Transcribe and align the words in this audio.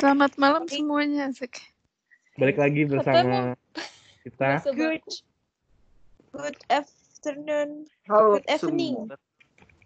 Selamat 0.00 0.32
malam 0.40 0.64
semuanya, 0.64 1.28
Zik. 1.28 1.60
Balik 2.40 2.56
lagi 2.56 2.88
bersama 2.88 3.52
kita. 4.24 4.64
Good. 4.72 5.04
Good 6.32 6.56
afternoon. 6.72 7.84
Halo 8.08 8.40
Good 8.40 8.48
evening. 8.48 8.94
semua. 9.04 9.16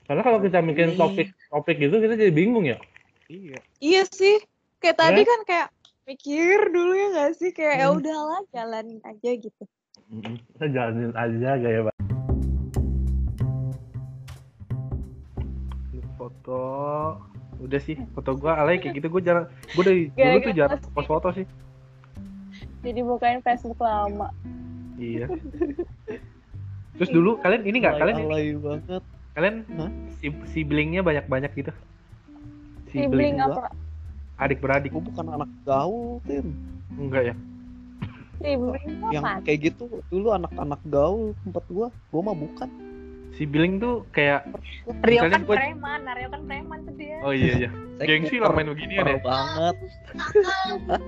Karena 0.04 0.22
kalau 0.22 0.38
kita 0.38 0.62
bikin 0.62 0.94
topik 0.94 1.32
topik 1.50 1.76
gitu 1.80 1.98
kita 1.98 2.14
jadi 2.14 2.30
bingung 2.30 2.62
ya. 2.62 2.78
Iya. 3.26 3.58
Iya 3.80 4.02
sih. 4.06 4.38
Kayak 4.78 4.94
Ya. 4.94 5.02
tadi 5.02 5.20
kan 5.24 5.40
kayak 5.42 5.68
mikir 6.04 6.58
dulu 6.68 6.92
ya 6.92 7.06
gak 7.16 7.32
sih? 7.34 7.50
Kayak 7.50 7.74
ya 7.74 7.86
Hmm. 7.88 7.98
udahlah 7.98 8.40
jalanin 8.52 9.00
aja 9.02 9.30
gitu. 9.34 9.64
Kita 10.54 10.66
jalanin 10.68 11.10
aja 11.10 11.50
gaya 11.56 11.80
Pak. 11.88 11.94
Foto 16.14 16.62
udah 17.64 17.80
sih 17.80 17.96
foto 18.12 18.30
gua 18.34 18.56
alay 18.56 18.76
kayak 18.76 19.00
gitu 19.00 19.08
gua 19.08 19.20
jarang 19.20 19.46
gua 19.72 19.82
dari 19.82 20.02
dulu 20.06 20.14
Gara-gara 20.14 20.44
tuh 20.44 20.52
jarang 20.52 20.80
post 20.90 21.08
foto 21.08 21.28
sih 21.32 21.46
Jadi 22.80 23.00
bukain 23.00 23.40
Facebook 23.40 23.80
lama. 23.80 24.28
iya 24.94 25.26
terus 26.96 27.10
dulu 27.10 27.40
kalian 27.40 27.64
ini 27.64 27.76
nggak 27.80 27.96
kalian 27.96 28.16
ini, 28.16 28.24
alay 28.24 28.46
banget. 28.54 29.02
kalian 29.32 29.56
Hah? 29.74 29.90
si- 30.14 30.44
siblingnya 30.46 31.00
banyak 31.00 31.26
banyak 31.26 31.50
gitu 31.52 31.72
Sibling 32.86 33.40
gua. 33.40 33.50
apa? 33.50 33.62
adik 34.36 34.58
beradik 34.58 34.90
Gue 34.90 35.02
bukan 35.02 35.26
anak 35.28 35.50
gaul, 35.64 36.22
Tim. 36.22 36.54
enggak 36.94 37.32
ya 37.32 37.34
Sibling 38.36 38.86
Yang 39.08 39.24
kayak 39.42 39.58
gitu 39.64 39.84
dulu 40.06 40.28
anak-anak 40.30 40.78
gaul 40.84 41.32
tempat 41.42 41.64
gua. 41.66 41.86
Gua 42.12 42.20
mah 42.22 42.36
bukan. 42.36 42.68
Sibling 43.34 43.76
tuh 43.76 44.06
kayak 44.10 44.46
Rio 45.02 45.26
kan 45.26 45.42
gua- 45.42 45.58
preman, 45.58 46.00
nah 46.02 46.14
Rio 46.14 46.28
kan 46.28 46.42
preman 46.44 46.78
tuh 46.82 46.94
dia. 46.94 47.18
oh 47.20 47.30
iya 47.30 47.52
iya 47.60 47.70
gengsi 48.08 48.38
lah 48.38 48.50
main 48.50 48.68
beginian 48.68 49.04
ya 49.04 49.18
banget. 49.20 49.76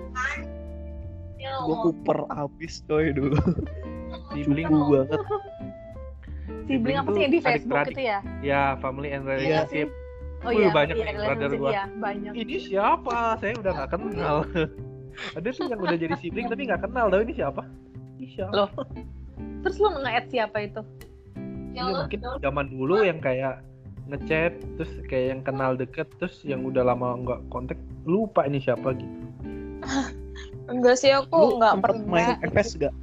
Gua 1.62 1.76
kuper 1.80 2.18
abis 2.28 2.82
coy 2.84 3.10
dulu. 3.10 3.38
sibling 4.30 4.66
Cupu 4.66 4.92
banget. 4.92 5.20
Sibling 6.66 6.96
apa 6.96 7.06
tuh 7.06 7.14
sih 7.14 7.22
yang 7.22 7.30
di 7.30 7.38
adik 7.38 7.46
Facebook 7.46 7.86
itu 7.86 8.02
ya? 8.02 8.18
ya 8.40 8.62
family 8.76 9.08
and 9.08 9.22
Iya 9.22 9.30
relationship 9.62 9.88
Oh 10.44 10.52
iya, 10.52 10.68
banyak 10.68 10.94
iya, 10.94 11.04
nih 11.04 11.14
brother 11.16 11.50
gua. 11.56 11.70
Iya, 11.70 11.84
banyak. 11.96 12.32
ini 12.36 12.54
siapa 12.60 13.18
saya 13.36 13.54
udah 13.56 13.72
nggak 13.72 13.90
kenal 13.90 14.36
ada 15.38 15.48
tuh 15.48 15.64
yang 15.64 15.80
udah 15.80 15.96
jadi 15.96 16.14
sibling 16.18 16.46
tapi 16.46 16.66
nggak 16.66 16.82
kenal 16.82 17.06
tau 17.08 17.20
ini 17.20 17.32
siapa 17.32 17.62
ini 18.16 18.26
siapa 18.28 18.52
Loh. 18.52 18.70
Terus 19.62 19.76
lu 19.78 19.88
nge-add 19.96 20.26
siapa 20.28 20.56
itu? 20.60 20.82
Iya, 21.76 21.92
mungkin 21.92 22.20
zaman 22.40 22.66
dulu 22.72 23.04
yang 23.04 23.20
kayak 23.20 23.60
ngechat 24.06 24.54
terus 24.78 24.92
kayak 25.10 25.26
yang 25.36 25.40
kenal 25.42 25.74
deket 25.74 26.08
terus 26.16 26.40
yang 26.46 26.62
udah 26.62 26.86
lama 26.86 27.18
nggak 27.20 27.40
kontak 27.50 27.78
lupa 28.06 28.46
ini 28.46 28.62
siapa 28.62 28.94
gitu 28.96 29.18
Enggak 30.66 30.98
sih 30.98 31.14
aku 31.14 31.62
sempet 31.62 31.94
pernah. 31.94 32.10
main 32.10 32.30
FS 32.42 32.74
gak? 32.74 32.94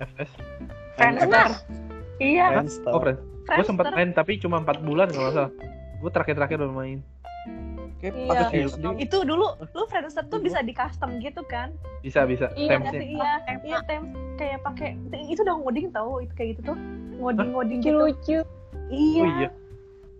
FS 0.00 0.30
Friendster. 0.96 1.48
Iya, 2.16 2.46
Friendster. 2.56 2.92
oh 2.96 3.00
friends 3.02 3.20
gue 3.46 3.64
sempet 3.66 3.84
Friendster. 3.92 3.96
main 3.96 4.10
tapi 4.16 4.32
cuma 4.40 4.56
4 4.64 4.80
bulan 4.86 5.08
kalau 5.12 5.28
nggak 5.28 5.36
salah 5.36 5.52
gue 5.96 6.10
terakhir-terakhir 6.12 6.56
udah 6.64 6.76
main 6.76 6.98
Iya. 8.14 8.28
pakai 8.30 8.58
Iya. 8.68 8.90
Itu 9.00 9.16
dulu 9.26 9.46
lu 9.58 9.82
Friendster 9.90 10.24
tuh 10.28 10.38
bisa 10.38 10.62
di 10.62 10.72
custom 10.76 11.18
gitu 11.18 11.42
kan? 11.46 11.72
bisa 12.04 12.22
bisa 12.22 12.46
Iya, 12.54 12.78
sih, 12.94 13.18
iya, 13.18 13.32
iya 13.66 13.78
tem 13.82 14.14
kayak 14.38 14.62
pakai 14.62 14.94
itu 15.26 15.42
udah 15.42 15.56
ngoding 15.58 15.90
tau 15.90 16.22
itu 16.22 16.32
kayak 16.38 16.48
gitu 16.54 16.70
tuh. 16.70 16.78
Ngoding 17.18 17.50
ngoding 17.50 17.78
gitu. 17.82 17.96
Lucu. 17.98 18.38
iya, 18.92 19.22
oh 19.24 19.28
iya. 19.42 19.48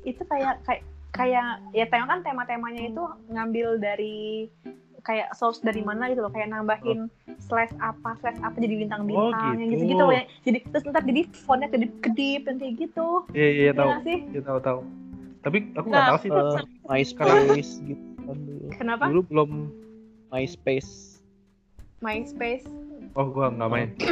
Itu 0.03 0.23
kayak 0.27 0.65
kayak 0.67 0.83
kayak 1.15 1.49
ya 1.73 1.85
tema 1.87 2.05
kan 2.11 2.21
tema-temanya 2.27 2.83
itu 2.91 3.03
ngambil 3.31 3.79
dari 3.79 4.51
kayak 5.07 5.31
source 5.39 5.63
dari 5.63 5.87
mana 5.87 6.11
gitu 6.11 6.27
loh. 6.27 6.33
Kayak 6.35 6.51
nambahin 6.51 7.07
slash 7.39 7.71
apa 7.79 8.19
slash 8.19 8.41
apa 8.43 8.57
jadi 8.59 8.75
bintang-bintang 8.83 9.55
yang 9.63 9.71
gitu. 9.71 9.87
gitu-gitu 9.87 10.03
loh 10.03 10.15
ya. 10.17 10.25
jadi 10.43 10.59
terus 10.67 10.85
ntar 10.91 11.03
jadi 11.07 11.23
fontnya 11.47 11.69
kedip 11.71 11.93
kedip 12.03 12.43
dan 12.51 12.57
kayak 12.59 12.75
gitu. 12.83 13.09
Iya 13.31 13.49
iya 13.49 13.63
Iya 13.71 13.73
tahu. 13.79 13.91
sih? 14.03 14.19
Iya 14.35 14.43
tahu 14.43 14.59
tahu 14.59 14.81
tapi 15.47 15.71
aku 15.79 15.87
nggak 15.95 16.07
tahu 16.11 16.19
sih. 16.19 16.31
Eh, 16.35 16.63
MySpace 16.91 17.73
gitu 17.87 18.03
kan 18.27 18.35
dulu. 18.43 18.67
kenapa? 18.75 19.03
Dulu 19.07 19.23
belum 19.31 19.51
MySpace. 20.35 21.23
MySpace? 22.03 22.67
Oh 23.15 23.31
gua 23.31 23.55
nggak 23.55 23.71
main. 23.71 23.91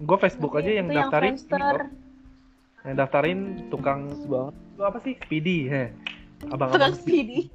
Gua 0.00 0.16
Facebook 0.16 0.56
aja 0.56 0.80
yang 0.80 0.88
daftarin. 0.90 1.36
yang 2.88 2.96
daftarin 2.96 3.40
tukang 3.68 4.08
banget. 4.26 4.56
itu 4.56 4.82
apa 4.82 4.98
sih? 5.04 5.14
Speedy 5.22 5.68
he. 5.68 5.92
Abang 6.48 6.72
abang 6.72 6.96
speedy. 6.96 7.52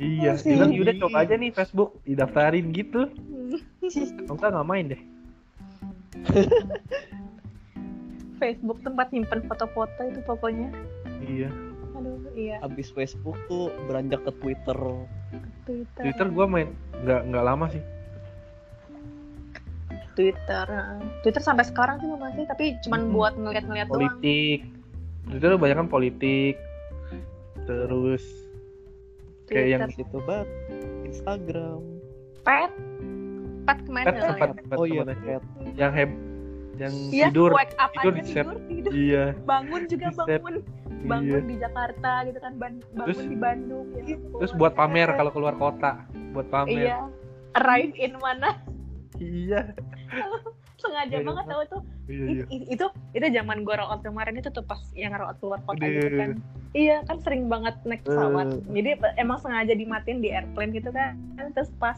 Iya 0.00 0.40
bilang 0.42 0.72
udah 0.74 0.94
coba 1.06 1.22
aja 1.22 1.36
nih 1.38 1.52
Facebook. 1.54 2.00
Didaftarin 2.08 2.72
gitu. 2.72 3.12
Enggak 4.32 4.48
nggak 4.50 4.66
main 4.66 4.96
deh. 4.96 5.02
Facebook 8.40 8.80
tempat 8.80 9.12
nyimpen 9.12 9.44
foto-foto 9.44 10.00
itu 10.08 10.20
pokoknya 10.24 10.72
iya 11.26 11.50
aduh 11.94 12.18
iya 12.32 12.56
Abis 12.60 12.90
Facebook 12.90 13.38
tuh 13.44 13.68
beranjak 13.84 14.20
ke 14.20 14.32
Twitter. 14.36 14.78
Twitter 15.64 16.02
Twitter 16.02 16.26
gua 16.28 16.44
main 16.44 16.68
nggak 16.96 17.20
nggak 17.28 17.44
lama 17.44 17.66
sih 17.68 17.82
Twitter 20.14 20.64
heeh. 20.64 20.98
Twitter 21.20 21.42
sampai 21.42 21.64
sekarang 21.64 21.98
sih 21.98 22.06
masih 22.08 22.44
tapi 22.46 22.64
cuman 22.80 23.00
Hmm. 23.02 23.12
buat 23.12 23.32
ngeliat-ngeliat 23.34 23.86
doang 23.86 23.98
politik 23.98 24.58
Twitter 25.24 25.48
tuh 25.48 25.60
banyak 25.60 25.76
kan 25.76 25.88
politik 25.88 26.54
terus 27.64 28.24
kayak 29.46 29.66
yang 29.68 29.80
Twitter. 29.84 30.04
Situ 30.04 30.18
banget. 30.22 30.48
Instagram. 31.04 31.80
pet 32.42 32.72
pet 33.64 33.78
ke 33.80 33.90
mana 33.90 34.04
pet 34.04 34.14
ya? 34.14 34.22
sempat 34.28 34.48
sempat 34.54 34.76
Oh 34.76 34.84
iya? 34.84 35.02
Pet. 35.02 35.42
yang 35.74 35.92
heb 35.92 36.10
yang 36.74 36.92
Iya, 37.08 37.26
tidur 37.30 37.50
wake 37.50 37.72
up 37.76 37.90
tidur 37.94 38.12
aja 38.12 38.18
di 38.18 38.28
set. 38.28 38.44
tidur, 38.44 38.58
tidur. 38.66 38.92
iya 38.92 39.24
bangun 39.42 39.82
juga 39.86 40.06
Di 40.06 40.16
set. 40.20 40.26
bangun 40.36 40.54
bangun 41.04 41.42
iya. 41.44 41.48
di 41.48 41.56
Jakarta 41.60 42.12
gitu 42.24 42.38
kan 42.40 42.52
ban- 42.56 42.84
bangun 42.96 43.08
Terus- 43.12 43.28
di 43.28 43.38
Bandung 43.38 43.86
ya 43.94 44.16
terus 44.16 44.52
buat 44.56 44.72
pamer 44.72 45.08
kalau 45.14 45.30
keluar 45.30 45.54
kota 45.56 46.04
buat 46.32 46.48
pamer. 46.50 46.90
Iya 46.90 46.98
arrive 47.54 47.94
in 47.96 48.18
mana? 48.18 48.58
Iya. 49.22 49.70
Sengaja 50.82 51.16
Iya, 51.16 51.24
banget 51.24 51.44
iya. 51.46 51.52
tahu 51.54 51.62
tuh 51.70 51.82
iya, 52.12 52.24
iya. 52.28 52.44
itu 52.50 52.86
itu 53.16 53.26
zaman 53.32 53.64
gue 53.64 53.72
out 53.78 54.04
kemarin 54.04 54.36
itu 54.36 54.52
tuh 54.52 54.60
pas 54.66 54.76
yang 54.92 55.16
out 55.16 55.38
keluar 55.40 55.62
kota 55.64 55.80
Aduh. 55.80 55.96
gitu 55.96 56.16
kan. 56.18 56.30
Iya 56.74 56.96
kan 57.06 57.22
sering 57.22 57.46
banget 57.46 57.78
naik 57.86 58.02
pesawat. 58.02 58.50
Eh. 58.50 58.82
jadi 58.82 58.90
emang 59.16 59.38
sengaja 59.38 59.72
dimatiin 59.72 60.18
di 60.20 60.34
airplane 60.34 60.74
gitu 60.74 60.90
kan. 60.90 61.14
Terus 61.54 61.70
pas 61.78 61.96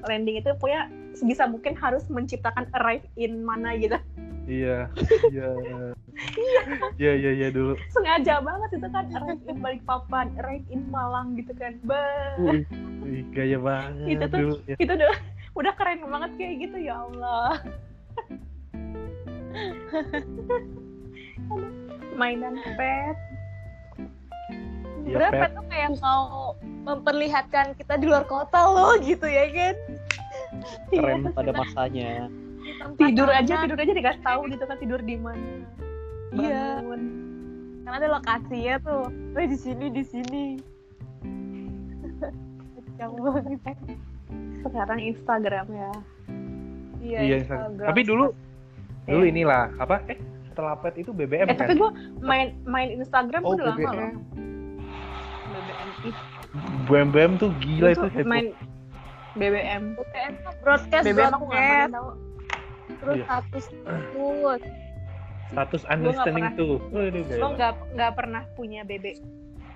landing 0.00 0.38
itu 0.38 0.50
punya 0.56 0.86
sebisa 1.12 1.44
mungkin 1.44 1.74
harus 1.74 2.06
menciptakan 2.06 2.70
arrive 2.74 3.02
in 3.14 3.42
mana 3.42 3.74
gitu. 3.74 3.98
Iya 4.44 4.90
iya 5.30 5.48
iya. 5.54 5.78
Iya. 6.98 7.30
Iya 7.32 7.48
dulu. 7.50 7.74
Sengaja 7.88 8.40
banget 8.40 8.70
itu 8.76 8.88
kan 8.88 9.04
arrive 9.12 9.42
in 9.46 9.56
Balikpapan 9.58 10.26
arrive 10.38 10.66
in 10.68 10.82
Malang 10.88 11.34
gitu 11.34 11.54
kan. 11.54 11.78
Bah. 11.82 12.34
Wih, 12.38 12.64
wih, 13.00 13.22
gaya 13.30 13.58
banget 13.58 14.18
Itu 14.18 14.24
tuh- 14.26 14.40
dulu 14.40 14.54
ya. 14.66 14.74
itu 14.78 14.92
udah 14.92 15.12
udah 15.54 15.72
keren 15.74 16.00
banget 16.02 16.30
kayak 16.34 16.54
gitu 16.66 16.76
ya 16.80 16.94
Allah. 17.00 17.58
Mainan 22.16 22.58
pet 22.76 23.16
Iya, 25.00 25.16
Berapa 25.16 25.42
pet. 25.48 25.50
tuh 25.56 25.64
kayak 25.72 25.90
mau 26.04 26.52
memperlihatkan 26.82 27.74
kita 27.74 27.94
di 27.94 28.06
luar 28.06 28.24
kota 28.24 28.58
loh 28.58 28.96
gitu 28.98 29.24
ya 29.24 29.44
kan? 29.48 29.74
Keren 30.88 31.30
pada 31.30 31.52
masanya. 31.52 32.26
Tidur 32.94 33.26
aja 33.26 33.42
anak. 33.56 33.62
tidur 33.66 33.78
aja 33.78 33.92
dikasih 33.94 34.22
tahu 34.22 34.40
gitu 34.48 34.64
kan 34.64 34.76
tidur 34.76 35.00
di 35.00 35.16
mana 35.16 35.64
Iya. 36.30 36.78
Karena 37.80 37.96
ada 37.96 38.08
lokasinya 38.12 38.74
tuh. 38.80 39.04
Wah 39.32 39.44
di 39.44 39.56
sini 39.56 39.86
di 39.88 40.02
sini. 40.02 40.44
Kacau 42.96 43.16
banget. 43.18 43.76
sekarang 44.60 45.00
Instagram 45.00 45.66
ya 45.68 45.90
Iya, 47.00 47.18
iya 47.18 47.36
Instagram. 47.40 47.80
tapi 47.80 48.00
dulu 48.04 48.28
dulu 49.02 49.24
inilah 49.24 49.72
apa 49.74 50.04
eh 50.06 50.20
setelah 50.46 50.76
pet 50.76 51.00
itu 51.00 51.10
BBM 51.10 51.48
eh 51.48 51.56
kan 51.56 51.64
tapi 51.64 51.74
gua 51.74 51.90
main 52.20 52.52
main 52.62 52.92
Instagram 52.92 53.40
Oh, 53.40 53.56
udah 53.56 53.72
lama 53.72 53.80
BBM. 53.80 53.88
loh 53.88 54.12
BBM 55.50 55.88
ih, 56.04 56.16
BBM 56.50 57.08
BBM 57.14 57.32
tuh 57.38 57.50
gila 57.62 57.88
itu 57.94 58.06
itu 58.10 58.26
main 58.26 58.46
BBM 59.38 59.94
BBM 59.94 60.32
broadcast 60.66 61.04
BBM 61.06 61.30
aku 61.30 61.44
nggak 61.46 61.94
tau. 61.94 62.10
Terus 62.90 63.16
Iya. 63.16 63.24
status 63.24 63.64
terus 63.70 64.62
status 65.50 65.82
unlistening 65.86 66.46
tuh. 66.58 66.82
Lo 67.38 67.48
nggak 67.54 67.72
nggak 67.94 68.12
pernah 68.18 68.42
punya 68.58 68.82
BB 68.82 69.22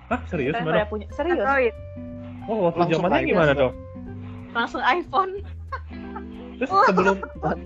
Hah 0.05 0.21
serius 0.29 0.53
mana 0.61 0.85
punya? 0.85 1.07
Serius? 1.17 1.41
Android. 1.41 1.73
oh 2.45 2.69
waktu 2.69 2.79
Langsung 2.85 3.01
zamannya 3.01 3.25
gimana 3.25 3.51
dong 3.57 3.73
langsung 4.55 4.79
iPhone. 4.87 5.43
Terus 6.63 6.71
sebelum 6.87 7.15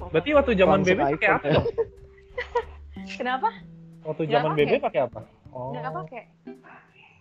berarti 0.09 0.29
waktu 0.33 0.51
zaman 0.57 0.81
Langsung 0.81 0.97
BB 0.97 1.01
pakai 1.13 1.27
iPhone 1.29 1.37
apa? 1.37 1.45
ya. 1.45 1.53
dong 1.53 1.67
kenapa? 3.19 3.49
Waktu 4.01 4.23
zaman 4.25 4.51
pakai. 4.55 4.65
BB 4.65 4.73
pakai. 4.81 4.99
apa? 5.05 5.19
Oh. 5.53 5.73
nggak 5.73 5.93
pakai 5.93 6.23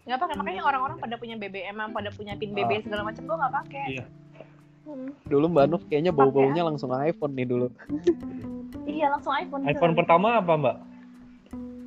nggak 0.09 0.19
pakai 0.19 0.37
makanya 0.41 0.63
orang-orang 0.65 0.97
pada 0.97 1.15
punya 1.21 1.37
BBM 1.37 1.93
pada 1.93 2.09
punya 2.09 2.33
pin 2.35 2.57
BB 2.57 2.81
segala 2.81 3.05
macam 3.05 3.23
gue 3.23 3.37
nggak 3.37 3.55
pakai 3.55 3.87
Iya. 3.93 4.05
Hmm. 4.89 5.13
Dulu 5.29 5.53
Mbak 5.53 5.67
Nuf 5.69 5.83
kayaknya 5.85 6.17
bau-baunya 6.17 6.65
langsung 6.65 6.89
iPhone 6.97 7.37
nih 7.37 7.45
dulu. 7.45 7.69
iya 8.89 9.13
langsung 9.13 9.37
iPhone 9.37 9.69
iPhone 9.69 9.93
pertama 9.93 10.41
apa 10.41 10.53
mbak? 10.57 10.77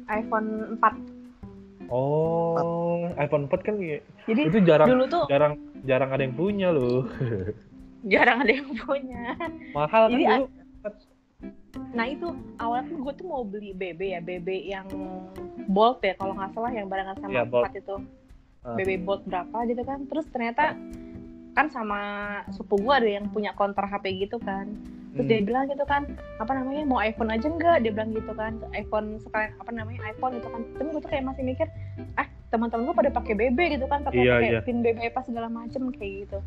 iPhone 0.05 0.77
4 0.77 1.89
Oh, 1.91 3.03
iPhone 3.17 3.49
4 3.49 3.65
kan 3.65 3.75
kayak- 3.75 4.05
jadi 4.23 4.41
itu 4.47 4.57
jarang 4.63 4.87
dulu 4.87 5.03
tuh 5.09 5.25
jarang 5.27 5.53
jarang 5.83 6.09
ada 6.13 6.21
yang 6.21 6.35
punya 6.37 6.69
loh. 6.69 7.09
jarang 8.13 8.45
ada 8.45 8.51
yang 8.53 8.69
punya 8.71 9.33
Mahal 9.73 10.07
kan 10.07 10.13
Jadi, 10.13 10.23
dulu. 10.23 10.45
Nah 11.91 12.05
itu 12.05 12.27
awalnya 12.55 12.87
tuh 12.87 12.97
gue 12.99 13.13
tuh 13.15 13.25
mau 13.25 13.43
beli 13.43 13.71
BB 13.71 14.01
ya 14.09 14.19
BB 14.19 14.47
yang 14.65 14.87
Bolt 15.67 15.99
ya 16.01 16.15
kalau 16.15 16.33
nggak 16.33 16.51
salah 16.51 16.71
yang 16.71 16.87
barengan 16.87 17.15
sama 17.19 17.43
Bolt. 17.43 17.67
empat 17.67 17.75
itu 17.77 17.95
Ah. 18.61 18.77
BB 18.77 19.01
Bolt 19.01 19.25
berapa 19.25 19.57
gitu 19.65 19.81
kan 19.81 20.05
terus 20.05 20.29
ternyata 20.29 20.77
kan 21.51 21.65
sama 21.67 21.99
sepupu 22.47 22.77
gue 22.79 22.93
ada 22.93 23.09
yang 23.11 23.25
punya 23.27 23.51
konter 23.51 23.81
HP 23.81 24.21
gitu 24.21 24.37
kan 24.37 24.69
terus 25.11 25.25
Hmm. 25.25 25.27
dia 25.27 25.41
bilang 25.41 25.65
gitu 25.65 25.83
kan 25.83 26.07
apa 26.37 26.51
namanya 26.53 26.85
mau 26.85 26.95
iPhone 26.97 27.27
aja 27.27 27.43
enggak 27.43 27.81
dia 27.81 27.91
bilang 27.91 28.13
gitu 28.13 28.31
kan 28.31 28.55
iPhone 28.71 29.19
sekalian 29.19 29.51
apa 29.57 29.71
namanya 29.73 29.99
iPhone 30.07 30.37
gitu 30.37 30.47
kan 30.47 30.61
tapi 30.71 30.87
gue 30.87 31.01
tuh 31.01 31.09
kayak 31.09 31.25
masih 31.25 31.43
mikir 31.43 31.67
ah 32.15 32.27
teman-teman 32.51 32.83
gue 32.83 32.95
pada 32.97 33.09
pakai 33.09 33.33
BB 33.33 33.57
gitu 33.71 33.85
kan 33.87 34.03
pakai 34.03 34.19
Iya, 34.19 34.33
pakai 34.35 34.49
iya. 34.49 34.59
pin 34.61 34.79
BB 34.79 34.99
apa 35.07 35.23
segala 35.23 35.47
macem 35.47 35.87
kayak 35.89 36.27
gitu 36.27 36.37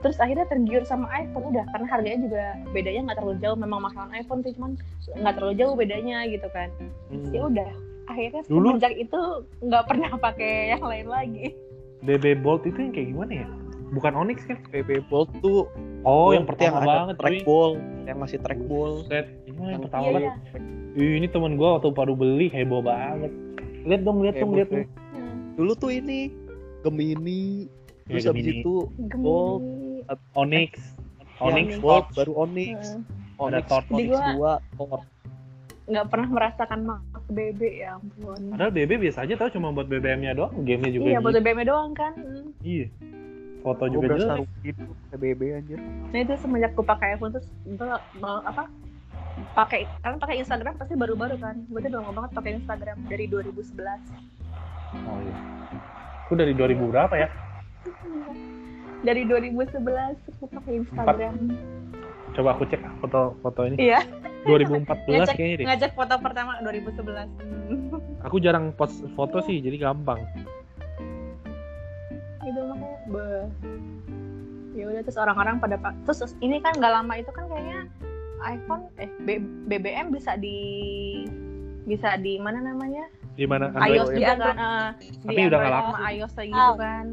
terus 0.00 0.18
akhirnya 0.18 0.44
tergiur 0.44 0.82
sama 0.82 1.06
iPhone 1.14 1.48
udah 1.48 1.64
karena 1.70 1.86
harganya 1.88 2.18
juga 2.20 2.44
bedanya 2.70 3.00
nggak 3.06 3.16
terlalu 3.16 3.36
jauh 3.38 3.56
memang 3.56 3.80
mahalan 3.80 4.10
iPhone 4.12 4.42
sih 4.42 4.52
cuman 4.52 4.74
nggak 5.14 5.34
terlalu 5.34 5.54
jauh 5.56 5.74
bedanya 5.74 6.26
gitu 6.26 6.48
kan 6.50 6.68
Hmm. 7.06 7.30
ya 7.30 7.40
udah 7.44 7.70
akhirnya 8.04 8.42
Dulu- 8.44 8.74
semenjak 8.74 8.94
itu 8.94 9.20
nggak 9.62 9.84
pernah 9.86 10.10
pakai 10.26 10.52
yang 10.70 10.82
lain 10.82 11.06
lagi 11.08 11.46
BB 12.02 12.42
Bolt 12.42 12.66
itu 12.66 12.76
yang 12.76 12.92
kayak 12.92 13.08
gimana 13.08 13.32
ya? 13.32 13.48
Bukan 13.90 14.12
Onyx 14.12 14.44
kan? 14.44 14.60
BB 14.68 15.08
Bolt 15.08 15.32
tuh 15.38 15.70
Oh, 16.02 16.28
yang 16.28 16.44
yang 16.44 16.44
pertama 16.44 16.76
ada 16.76 16.88
banget, 17.00 17.16
trackball, 17.16 17.80
yang 18.04 18.18
masih 18.20 18.36
trackball. 18.36 18.92
Set. 19.08 19.24
Ini 19.42 19.56
yang 19.56 19.64
Yang- 19.70 19.82
pertama 19.88 20.04
Iya, 20.04 20.12
banget. 20.12 20.32
Ih, 20.94 21.12
ini 21.16 21.26
temen 21.26 21.56
gua 21.56 21.80
waktu 21.80 21.88
baru 21.90 22.12
beli 22.12 22.52
heboh 22.52 22.84
banget. 22.84 23.32
Lihat 23.88 24.02
dong, 24.04 24.20
lihat 24.20 24.36
dong, 24.36 24.52
lihat 24.52 24.68
dong. 24.68 24.84
Dulu 25.54 25.72
tuh 25.74 25.90
ini 25.90 26.30
Gemini, 26.80 27.70
Ya, 28.04 28.20
terus 28.20 28.24
habis 28.26 28.44
Gemini. 28.44 28.60
itu 28.60 28.74
Gemini. 29.00 29.22
Bolt. 29.22 29.62
Onyx, 30.34 30.72
Onyx 31.38 31.68
Bolt, 31.78 32.04
Torch. 32.04 32.16
baru 32.16 32.32
Onyx. 32.38 32.76
Ada 33.34 33.40
Onyx, 33.40 33.64
Torch. 33.66 33.88
Onyx 33.88 34.08
gua- 34.34 34.60
2, 34.68 34.78
Torch. 34.78 35.06
nggak 35.84 36.06
pernah 36.08 36.28
merasakan 36.30 36.80
mak 36.82 37.00
BB 37.26 37.60
ya 37.78 37.94
ampun 37.94 38.40
Padahal 38.50 38.72
BB 38.72 38.92
biasa 38.98 39.20
aja 39.20 39.36
tau 39.36 39.50
cuma 39.50 39.68
buat 39.68 39.84
BBM-nya 39.84 40.32
doang, 40.32 40.52
gamenya 40.62 40.90
juga 40.90 41.04
iya 41.06 41.20
buat 41.20 41.32
gitu. 41.34 41.44
BB 41.44 41.60
doang 41.62 41.92
kan. 41.92 42.12
Iya. 42.62 42.88
Foto 43.60 43.84
juga 43.88 44.06
jelas. 44.14 44.44
pakai 44.44 45.16
BB 45.18 45.40
anjir. 45.54 45.78
nah 46.08 46.18
itu 46.18 46.32
semenjak 46.36 46.72
gue 46.72 46.84
pakai 46.86 47.06
iPhone 47.14 47.32
terus 47.32 47.48
gue 47.62 47.88
mau 48.16 48.40
apa 48.42 48.64
pakai 49.52 49.84
kalian 50.00 50.18
pakai 50.18 50.36
Instagram 50.38 50.72
pasti 50.74 50.94
baru-baru 50.94 51.36
kan 51.36 51.56
gue 51.62 51.78
tuh 51.78 51.88
udah 51.90 52.12
banget 52.12 52.30
pakai 52.32 52.50
Instagram 52.54 52.96
dari 53.04 53.24
2011 53.26 54.43
Oh 55.04 55.18
iya. 55.18 55.36
Aku 56.24 56.32
dari 56.34 56.52
2000 56.52 56.78
berapa 56.86 57.14
ya? 57.14 57.28
dari 59.00 59.20
2011 59.22 59.84
gue 60.16 60.48
pakai 60.48 60.80
Instagram 60.80 61.34
Coba 62.32 62.48
aku 62.50 62.64
cek 62.64 62.80
foto-foto 62.98 63.60
ini. 63.66 63.76
iya 63.78 64.00
2014 64.42 64.80
Ngecek- 65.04 65.36
kayaknya 65.36 65.56
deh. 65.56 65.66
ngajak 65.66 65.90
foto 65.92 66.14
pertama 66.18 66.56
2011 66.60 67.28
Hmm. 67.64 68.00
Aku 68.22 68.36
jarang 68.38 68.72
post 68.72 69.04
foto 69.12 69.40
sih, 69.40 69.56
jadi 69.58 69.76
gampang. 69.78 70.20
gitu 72.40 72.60
makanya 72.62 72.98
be 73.06 73.24
ya 74.74 74.84
udah 74.86 75.00
terus 75.00 75.16
orang-orang 75.16 75.56
pada 75.58 75.76
pak 75.76 75.96
terus 76.04 76.20
ini 76.38 76.58
kan 76.58 76.72
nggak 76.74 76.92
lama 76.94 77.14
itu 77.14 77.30
kan 77.30 77.44
kayaknya 77.46 77.80
iPhone 78.42 78.84
eh 78.94 79.08
B- 79.18 79.40
BBM 79.64 80.10
bisa 80.10 80.36
di 80.36 80.56
bisa 81.82 82.16
di 82.16 82.36
mana 82.36 82.60
namanya 82.62 83.08
Di 83.34 83.44
mana 83.44 83.66
iOS 83.74 84.08
juga 84.10 84.34
kan? 84.36 84.54
Eh, 84.54 84.88
Tapi 85.20 85.34
di 85.34 85.44
udah 85.44 85.58
nggak 85.58 85.72
laku. 85.72 85.90
sama 85.90 85.98
iOS 86.08 86.32
kayak 86.32 86.48
gitu 86.48 86.60
Ah. 86.60 86.74
kan. 86.76 87.06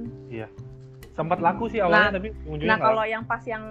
Sempat 1.11 1.39
laku 1.39 1.63
sih 1.67 1.79
awalnya, 1.79 2.07
Nah, 2.07 2.13
tapi 2.13 2.29
ujungnya 2.45 2.69
nah 2.69 2.77
kalau 2.79 3.03
yang 3.03 3.23
pas 3.23 3.43
yang 3.43 3.65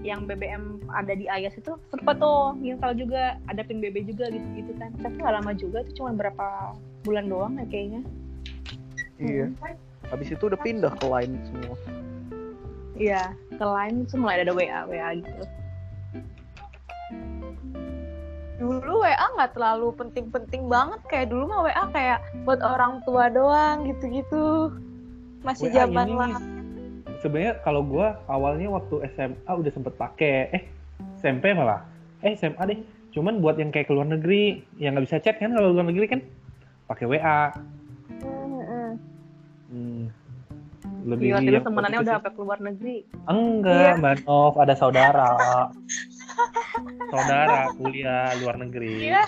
yang 0.00 0.20
BBM 0.22 0.64
ada 0.86 1.12
di 1.12 1.24
iOS 1.24 1.56
itu 1.58 1.72
sempet 1.88 2.16
tuh 2.16 2.56
install 2.58 2.94
juga 2.94 3.22
ada 3.46 3.60
pin 3.60 3.80
BB 3.80 4.04
juga 4.06 4.28
gitu 4.28 4.46
gitu 4.54 4.72
kan. 4.74 4.92
Tapi 4.94 5.14
nggak 5.16 5.34
lama 5.34 5.52
juga 5.52 5.80
itu 5.80 5.98
cuma 5.98 6.12
berapa 6.12 6.72
bulan 7.02 7.24
doang 7.26 7.52
ya 7.56 7.66
kayaknya. 7.66 8.02
Iya. 9.16 9.46
Habis 10.04 10.28
itu 10.30 10.42
udah 10.42 10.58
pindah 10.58 10.92
ke 10.94 11.06
Line 11.06 11.34
semua. 11.44 11.76
iya 12.94 13.34
ke 13.50 13.64
lain 13.64 14.06
itu 14.06 14.14
mulai 14.14 14.38
ada 14.38 14.54
WA 14.54 14.86
WA 14.86 15.18
gitu 15.18 15.30
dulu 18.64 19.04
WA 19.04 19.26
nggak 19.36 19.52
terlalu 19.52 19.92
penting-penting 19.92 20.64
banget. 20.72 21.00
Kayak 21.12 21.36
dulu 21.36 21.44
mah 21.52 21.60
WA 21.68 21.84
kayak 21.92 22.18
buat 22.48 22.64
orang 22.64 23.04
tua 23.04 23.28
doang 23.28 23.84
gitu-gitu. 23.84 24.72
Masih 25.44 25.68
WA 25.68 25.84
zaman 25.84 26.08
lah. 26.16 26.40
sebenarnya 27.20 27.56
kalau 27.64 27.80
gua 27.80 28.20
awalnya 28.28 28.68
waktu 28.68 29.04
SMA 29.16 29.48
udah 29.52 29.72
sempet 29.72 29.92
pakai 30.00 30.36
eh 30.56 30.62
SMP 31.20 31.52
malah. 31.52 31.84
Eh 32.24 32.32
SMA 32.40 32.64
deh. 32.64 32.80
Cuman 33.12 33.44
buat 33.44 33.60
yang 33.60 33.68
kayak 33.68 33.88
ke 33.88 33.92
luar 33.92 34.08
negeri 34.08 34.64
yang 34.80 34.96
nggak 34.96 35.06
bisa 35.08 35.20
chat 35.20 35.36
kan 35.36 35.52
kalau 35.52 35.76
luar 35.76 35.84
negeri 35.84 36.08
kan? 36.08 36.20
Pakai 36.88 37.04
WA 37.08 37.52
hmm. 39.74 40.02
lebih 41.04 41.28
terus 41.36 41.64
temenannya 41.66 41.98
udah 42.00 42.14
sampai 42.16 42.32
keluar 42.32 42.58
negeri. 42.62 42.96
enggak 43.28 43.98
Iya. 43.98 44.00
mbak 44.00 44.14
Nov 44.24 44.54
ada 44.56 44.74
saudara 44.78 45.30
saudara 47.08 47.70
kuliah 47.74 48.32
luar 48.40 48.56
negeri 48.58 49.08
Iya. 49.08 49.24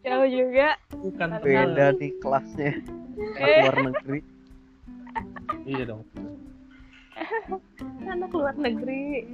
jauh 0.00 0.26
juga 0.26 0.78
bukan 0.94 1.28
Beda 1.42 1.86
nih 1.92 2.12
kelasnya. 2.18 2.72
Eh. 3.36 3.60
luar 3.62 3.76
negeri. 3.82 4.20
iya 5.64 5.82
dong 5.84 6.02
Anak 8.08 8.30
luar 8.30 8.54
negeri. 8.54 9.26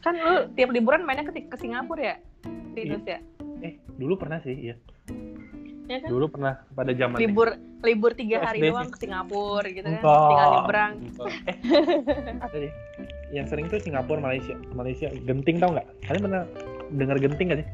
Kan 0.00 0.16
lu 0.16 0.48
tiap 0.54 0.72
liburan 0.72 1.04
mainnya 1.04 1.24
ke, 1.24 1.44
ke 1.44 1.56
Singapura 1.56 2.02
ya? 2.02 2.16
Linus 2.72 3.04
ya? 3.04 3.20
eh 3.58 3.76
dulu 3.96 4.16
pernah 4.16 4.36
sih 4.38 4.52
iya 4.52 4.76
Ya 5.86 6.02
kan? 6.02 6.08
dulu 6.10 6.26
pernah 6.26 6.66
pada 6.74 6.90
zaman 6.90 7.14
Libur 7.22 7.48
libur 7.86 8.12
tiga 8.18 8.42
hari 8.42 8.58
SD 8.58 8.74
doang 8.74 8.90
ke 8.90 8.98
Singapura 8.98 9.68
gitu 9.70 9.86
kan. 9.86 10.02
Enggak. 10.02 10.26
Tinggal 10.26 10.48
nyebrang. 10.50 10.92
Enggak. 10.98 11.28
Eh, 11.46 12.42
ada 12.42 12.56
deh. 12.58 12.72
Yang 13.30 13.46
sering 13.54 13.66
tuh 13.70 13.78
Singapura, 13.78 14.18
Malaysia. 14.18 14.54
Malaysia, 14.74 15.08
Genting 15.22 15.56
tau 15.62 15.70
nggak? 15.70 15.86
Kalian 16.10 16.22
pernah 16.26 16.42
dengar 16.90 17.16
Genting 17.22 17.46
nggak 17.46 17.60
sih? 17.62 17.68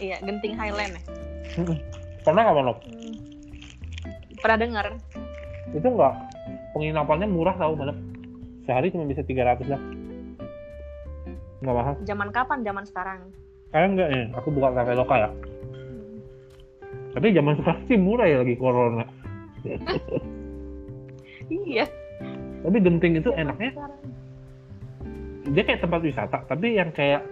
Iya, 0.00 0.16
Genting 0.24 0.54
Highland 0.56 0.92
ya. 0.96 1.02
Pernah 2.24 2.40
nggak, 2.48 2.56
Manok? 2.56 2.78
Hmm. 2.88 3.14
Pernah 4.40 4.56
dengar? 4.56 4.86
Itu 5.76 5.88
nggak. 5.88 6.14
Penginapannya 6.72 7.28
murah 7.28 7.56
tau, 7.60 7.76
Manok. 7.76 7.98
Sehari 8.64 8.88
cuma 8.88 9.04
bisa 9.04 9.20
300 9.20 9.68
lah. 9.68 9.80
Nggak 11.60 11.74
mahal. 11.76 11.94
Zaman 12.08 12.28
kapan? 12.32 12.58
Zaman 12.64 12.84
sekarang. 12.88 13.20
Kalian 13.72 13.90
nggak 14.00 14.08
nih? 14.08 14.24
Aku 14.40 14.48
buka 14.48 14.72
kafe 14.72 14.96
lokal 14.96 15.28
ya. 15.28 15.30
Tapi 17.12 17.26
zaman 17.36 17.54
sekarang 17.60 17.82
sih 17.88 17.98
murah 18.00 18.26
ya 18.26 18.36
lagi 18.40 18.56
corona. 18.56 19.04
Iya. 21.52 21.84
Tapi 22.62 22.76
Genting 22.80 23.20
itu 23.20 23.30
enaknya 23.34 23.74
dia 25.42 25.62
kayak 25.66 25.82
tempat 25.82 26.00
wisata 26.06 26.38
tapi 26.46 26.78
yang 26.78 26.94
kayak 26.94 27.26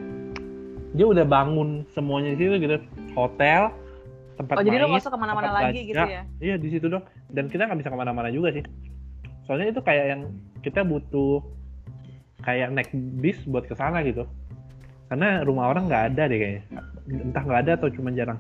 dia 0.99 1.07
udah 1.07 1.23
bangun 1.23 1.87
semuanya 1.95 2.35
di 2.35 2.45
situ 2.45 2.57
gitu. 2.61 2.77
Hotel 3.17 3.71
tempat 4.37 4.61
Oh, 4.61 4.65
jadi 4.67 4.77
lu 4.83 4.91
main 4.91 4.99
nggak 4.99 5.05
usah 5.07 5.13
ke 5.15 5.21
mana-mana 5.21 5.51
lagi 5.55 5.81
gitu 5.89 6.03
ya? 6.03 6.27
iya 6.43 6.55
di 6.59 6.69
situ 6.69 6.91
dong. 6.91 7.07
Dan 7.31 7.49
kita 7.49 7.65
nggak 7.71 7.81
bisa 7.81 7.91
ke 7.95 7.97
mana-mana 7.97 8.29
juga 8.29 8.53
sih. 8.53 8.65
Soalnya 9.47 9.73
itu 9.73 9.81
kayak 9.81 10.05
yang 10.13 10.23
kita 10.61 10.85
butuh 10.85 11.41
kayak 12.45 12.75
naik 12.75 12.91
bis 13.23 13.39
buat 13.47 13.65
ke 13.65 13.75
sana 13.79 14.03
gitu. 14.05 14.27
Karena 15.09 15.43
rumah 15.47 15.71
orang 15.71 15.89
nggak 15.89 16.05
ada 16.15 16.23
deh 16.29 16.39
kayaknya. 16.39 16.63
Entah 17.09 17.43
nggak 17.47 17.61
ada 17.65 17.73
atau 17.79 17.89
cuma 17.95 18.11
jarang 18.13 18.39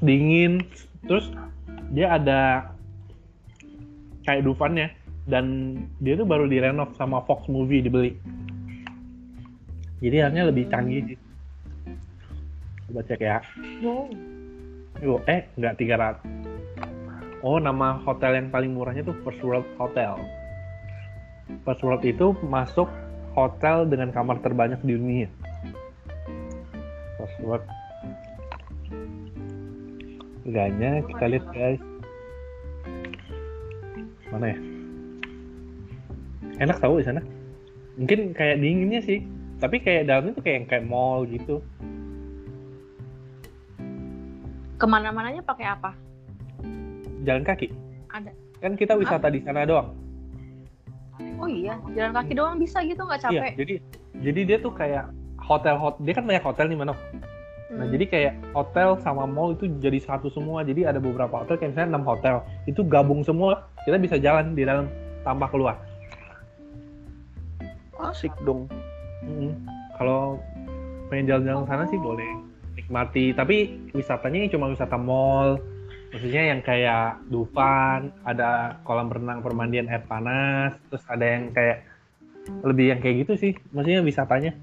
dingin. 0.00 0.64
Terus 1.04 1.30
dia 1.94 2.16
ada 2.16 2.72
kayak 4.26 4.46
dufannya. 4.46 4.90
Dan 5.24 5.76
dia 6.04 6.20
tuh 6.20 6.28
baru 6.28 6.44
direnov 6.44 6.92
sama 6.96 7.24
Fox 7.24 7.48
Movie 7.48 7.84
dibeli. 7.84 8.12
Jadi 10.04 10.16
harganya 10.20 10.52
lebih 10.52 10.68
canggih 10.68 11.14
sih. 11.14 11.18
Coba 12.90 13.00
cek 13.08 13.20
ya. 13.24 13.40
Wow. 13.80 14.12
Yuk, 15.00 15.20
eh 15.26 15.48
nggak 15.56 15.74
300 15.80 16.44
oh 17.44 17.60
nama 17.60 18.00
hotel 18.00 18.40
yang 18.40 18.48
paling 18.48 18.72
murahnya 18.72 19.04
tuh 19.04 19.14
First 19.20 19.44
World 19.44 19.68
Hotel. 19.76 20.16
First 21.68 21.84
World 21.84 22.00
itu 22.02 22.32
masuk 22.40 22.88
hotel 23.36 23.84
dengan 23.84 24.08
kamar 24.10 24.40
terbanyak 24.40 24.80
di 24.80 24.96
dunia. 24.96 25.28
First 27.20 27.36
World 27.44 27.64
Harganya 30.44 31.00
kita 31.08 31.24
lihat 31.24 31.46
guys. 31.56 31.80
Mana 34.28 34.52
ya? 34.52 34.58
Enak 36.60 36.78
tahu 36.78 37.00
di 37.00 37.04
sana. 37.08 37.24
Mungkin 37.96 38.36
kayak 38.36 38.60
dinginnya 38.60 39.00
sih. 39.00 39.24
Tapi 39.56 39.80
kayak 39.80 40.10
dalamnya 40.10 40.36
tuh 40.36 40.44
kayak 40.44 40.68
kayak 40.68 40.84
mall 40.84 41.24
gitu. 41.24 41.64
Ke 44.76 44.84
mana-mananya 44.84 45.40
pakai 45.40 45.64
apa? 45.64 45.96
Jalan 47.24 47.46
kaki. 47.46 47.72
Ada. 48.12 48.30
Kan 48.60 48.76
kita 48.76 49.00
wisata 49.00 49.32
di 49.32 49.40
sana 49.40 49.64
doang. 49.64 49.96
Oh 51.40 51.48
iya, 51.48 51.80
jalan 51.96 52.12
kaki 52.12 52.32
doang 52.36 52.60
bisa 52.60 52.84
gitu 52.84 53.00
nggak 53.00 53.20
Iya, 53.26 53.30
capek? 53.30 53.52
jadi 53.58 53.74
jadi 54.22 54.40
dia 54.44 54.58
tuh 54.60 54.72
kayak 54.74 55.10
hotel 55.40 55.76
hot 55.78 55.98
dia 56.02 56.14
kan 56.14 56.24
banyak 56.26 56.44
hotel 56.44 56.66
nih 56.68 56.78
Mano. 56.78 56.94
Nah, 57.72 57.88
Hmm. 57.88 57.92
jadi 57.96 58.04
kayak 58.04 58.34
hotel 58.52 59.00
sama 59.00 59.24
mall 59.24 59.56
itu 59.56 59.64
jadi 59.80 59.96
satu 59.96 60.28
semua. 60.28 60.60
Jadi 60.62 60.84
ada 60.84 61.00
beberapa 61.00 61.40
hotel 61.40 61.56
kayak 61.56 61.72
misalnya 61.72 61.96
6 61.96 62.04
hotel. 62.04 62.34
Itu 62.68 62.84
gabung 62.84 63.24
semua. 63.24 63.64
Kita 63.88 63.96
bisa 63.96 64.20
jalan 64.20 64.52
di 64.52 64.68
dalam 64.68 64.86
tanpa 65.24 65.48
keluar. 65.48 65.80
Asik 67.96 68.36
dong. 68.44 68.68
Mm-mm. 69.24 69.56
Kalau 69.96 70.36
pengen 71.08 71.30
jalan-jalan 71.30 71.64
ke 71.64 71.68
sana 71.72 71.84
sih 71.88 71.96
boleh 71.96 72.30
nikmati. 72.76 73.32
Tapi 73.32 73.56
wisatanya 73.96 74.50
cuma 74.52 74.68
wisata 74.68 75.00
mall. 75.00 75.56
Maksudnya 76.12 76.54
yang 76.54 76.60
kayak 76.62 77.26
Dufan, 77.26 78.14
ada 78.22 78.78
kolam 78.86 79.10
renang 79.10 79.42
permandian 79.42 79.90
air 79.90 80.04
panas, 80.06 80.78
terus 80.86 81.02
ada 81.10 81.26
yang 81.26 81.50
kayak 81.50 81.82
lebih 82.62 82.94
yang 82.94 83.00
kayak 83.02 83.26
gitu 83.26 83.34
sih. 83.34 83.52
Maksudnya 83.74 84.04
wisatanya 84.04 84.54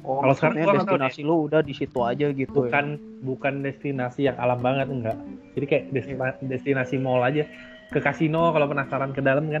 Oh, 0.00 0.24
Kalau 0.24 0.32
sekarang 0.32 0.64
gua 0.64 0.74
destinasi 0.80 1.20
lu 1.20 1.44
udah 1.44 1.60
di 1.60 1.76
situ 1.76 2.00
aja 2.00 2.32
gitu 2.32 2.64
bukan 2.64 2.96
ya. 2.96 3.00
bukan 3.20 3.54
destinasi 3.60 4.26
yang 4.26 4.36
alam 4.36 4.56
banget 4.58 4.88
enggak. 4.88 5.16
Jadi 5.52 5.64
kayak 5.66 5.84
destina- 5.92 6.40
destinasi 6.40 6.96
mall 6.96 7.20
aja. 7.20 7.44
Ke 7.90 7.98
kasino 7.98 8.48
kalau 8.50 8.64
penasaran 8.64 9.12
ke 9.12 9.20
dalam 9.20 9.50
kan. 9.50 9.60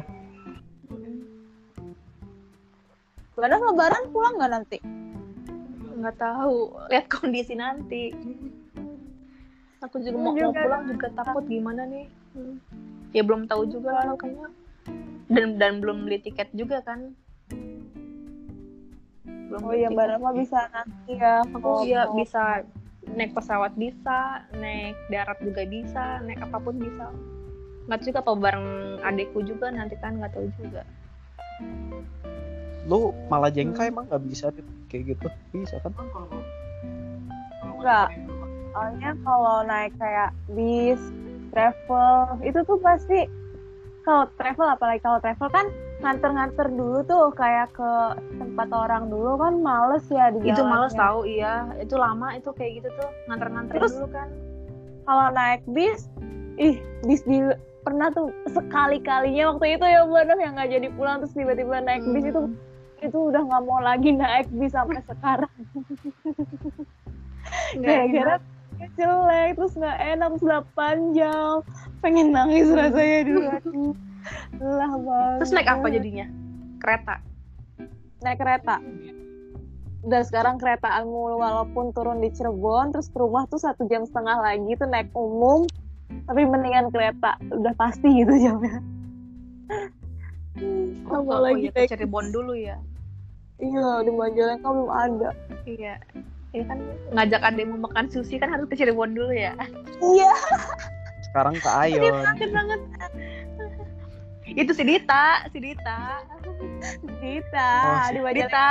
Kadang 3.34 3.62
lebaran 3.64 4.04
pulang 4.08 4.36
nggak 4.36 4.52
nanti? 4.52 4.78
nggak 5.90 6.16
tahu 6.16 6.56
lihat 6.88 7.12
kondisi 7.12 7.52
nanti 7.52 8.08
aku 9.78 10.00
juga 10.00 10.16
mau, 10.16 10.32
mau 10.32 10.48
Juga. 10.48 10.60
pulang 10.64 10.82
juga 10.88 11.06
takut 11.12 11.44
gimana 11.44 11.84
nih 11.84 12.08
Hmm. 12.30 12.56
ya 13.10 13.20
belum 13.20 13.44
tahu 13.44 13.68
juga 13.68 13.90
lah 13.92 14.16
kayaknya 14.16 14.48
dan 15.28 15.58
dan 15.58 15.72
belum 15.76 16.06
beli 16.06 16.22
tiket 16.22 16.48
juga 16.54 16.80
kan 16.80 17.12
belum 19.50 19.60
Oh 19.66 19.74
iya, 19.74 19.90
barang 19.90 20.20
mah 20.22 20.34
bisa 20.34 20.70
nanti 20.70 21.18
ya. 21.18 21.42
aku 21.42 21.58
kalau 21.58 21.82
ya 21.82 22.06
mau. 22.06 22.14
bisa 22.22 22.42
naik 23.18 23.34
pesawat 23.34 23.72
bisa 23.74 24.46
naik 24.54 24.94
darat 25.10 25.38
juga 25.42 25.66
bisa 25.66 26.22
naik 26.22 26.38
apa 26.38 26.56
pun 26.62 26.78
bisa 26.78 27.10
nggak 27.90 28.00
juga 28.06 28.18
apa 28.22 28.32
bareng 28.38 28.68
adekku 29.02 29.42
juga 29.42 29.74
nanti 29.74 29.98
kan 29.98 30.14
nggak 30.22 30.30
tahu 30.30 30.46
juga 30.62 30.86
Lu 32.88 33.12
malah 33.28 33.52
jengkai 33.52 33.92
emang 33.92 34.08
nggak 34.08 34.24
bisa 34.24 34.48
kayak 34.88 35.14
gitu. 35.14 35.28
Bisa 35.52 35.76
kan? 35.84 35.92
Enggak. 37.62 38.08
Soalnya 38.70 39.10
kalau 39.26 39.56
naik 39.66 39.92
kayak 39.98 40.30
bis, 40.54 41.00
travel, 41.52 42.38
itu 42.46 42.58
tuh 42.64 42.78
pasti 42.80 43.26
kalau 44.06 44.26
travel 44.40 44.68
apalagi 44.70 45.02
kalau 45.04 45.18
travel 45.20 45.50
kan 45.52 45.66
nganter-nganter 46.00 46.66
dulu 46.72 47.04
tuh 47.04 47.28
kayak 47.36 47.70
ke 47.76 47.92
tempat 48.40 48.68
orang 48.72 49.12
dulu 49.12 49.36
kan 49.36 49.60
males 49.60 50.04
ya 50.08 50.32
di 50.32 50.48
itu 50.48 50.62
males 50.64 50.92
jalannya. 50.96 51.02
tahu 51.04 51.18
iya. 51.28 51.54
Itu 51.78 51.94
lama 52.00 52.28
itu 52.34 52.50
kayak 52.56 52.72
gitu 52.80 52.88
tuh 52.96 53.10
nganter-nganter 53.28 53.74
dulu 53.78 54.06
kan. 54.08 54.28
Kalau 55.04 55.26
naik 55.34 55.62
bis, 55.76 56.08
ih 56.56 56.80
bis 57.04 57.20
di 57.28 57.44
pernah 57.84 58.12
tuh 58.12 58.28
sekali 58.52 59.00
kalinya 59.00 59.56
waktu 59.56 59.80
itu 59.80 59.84
ya 59.88 60.04
Anof 60.04 60.36
yang 60.36 60.52
nggak 60.56 60.70
jadi 60.72 60.88
pulang 60.96 61.24
terus 61.24 61.32
tiba-tiba 61.32 61.80
naik 61.80 62.04
bis 62.12 62.24
itu 62.28 62.40
Hmm. 62.40 62.56
itu 63.00 63.32
udah 63.32 63.40
nggak 63.40 63.62
mau 63.64 63.80
lagi 63.80 64.12
naik 64.12 64.48
bis 64.56 64.76
sampai 64.76 65.00
sekarang. 65.08 65.52
Gara-gara 67.80 68.36
jelek 68.96 69.56
terus 69.56 69.72
nggak 69.76 69.98
enak 70.16 70.28
terus 70.36 70.44
8 70.76 71.16
jam 71.16 71.60
pengen 72.00 72.32
nangis 72.32 72.68
rasanya 72.72 73.20
dulu 73.28 73.48
lelah 74.58 74.92
banget 74.98 75.38
terus 75.40 75.52
naik 75.56 75.68
apa 75.68 75.86
jadinya? 75.88 76.26
Kereta? 76.80 77.14
Naik 78.20 78.38
kereta. 78.40 78.76
Udah 80.00 80.22
sekarang 80.24 80.56
keretaanmu 80.56 81.36
walaupun 81.36 81.92
turun 81.92 82.24
di 82.24 82.32
Cirebon 82.32 82.96
terus 82.96 83.12
ke 83.12 83.20
rumah 83.20 83.44
tuh 83.52 83.60
satu 83.60 83.84
jam 83.88 84.08
setengah 84.08 84.40
lagi 84.40 84.72
tuh 84.80 84.88
naik 84.88 85.12
umum. 85.12 85.68
Tapi 86.24 86.42
mendingan 86.48 86.88
kereta. 86.88 87.36
Udah 87.52 87.76
pasti 87.76 88.08
gitu 88.24 88.32
jamnya. 88.32 88.80
Oh, 91.10 91.22
Sama 91.22 91.32
oh, 91.36 91.40
lagi 91.44 91.68
iya, 91.68 91.72
ke 91.72 91.78
naik 91.84 91.90
Cirebon 91.92 92.26
dulu 92.32 92.52
ya. 92.56 92.76
Iya 93.60 94.04
di 94.08 94.12
Majalengka 94.12 94.68
belum 94.72 94.90
ada. 94.90 95.30
Iya. 95.68 95.94
Ini 96.50 96.64
kan 96.66 96.78
ngajak 97.14 97.40
adekmu 97.46 97.76
makan 97.78 98.10
sushi 98.10 98.40
kan 98.40 98.48
harus 98.50 98.66
ke 98.72 98.80
Cirebon 98.80 99.12
dulu 99.12 99.36
ya. 99.36 99.52
Iya. 100.00 100.32
Sekarang 101.28 101.54
ke 101.60 101.70
Ayon. 101.84 102.24
Sakit 102.24 102.50
banget 102.56 102.80
itu 104.52 104.70
si 104.70 104.82
Dita 104.82 105.46
si 105.48 105.58
Dita 105.58 105.98
Dita 107.20 107.68
Oh, 107.84 107.98
si 108.04 108.14
di 108.14 108.20
Dita. 108.36 108.66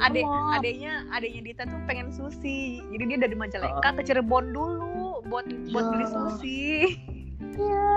Adek 0.00 0.24
Mall. 0.24 0.54
adeknya 0.54 0.94
adeknya 1.08 1.40
Dita 1.44 1.62
tuh 1.64 1.78
pengen 1.84 2.10
sushi 2.10 2.82
jadi 2.90 3.04
dia 3.06 3.18
dari 3.20 3.34
Majalengka 3.34 3.84
Oh. 3.84 3.94
ke 3.94 4.02
Cirebon 4.02 4.50
dulu 4.50 4.90
buat 5.26 5.44
buat 5.70 5.84
beli 5.88 6.02
Ya. 6.02 6.10
sushi 6.10 6.62
iya 7.54 7.90